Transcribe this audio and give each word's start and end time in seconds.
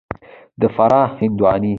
د 0.59 0.61
فراه 0.75 1.07
هندوانې 1.19 1.69